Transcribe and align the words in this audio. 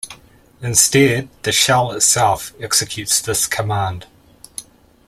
Instead, 0.63 1.29
the 1.43 1.51
shell 1.51 1.91
itself 1.91 2.53
executes 2.59 3.21
this 3.21 3.45
command. 3.45 4.07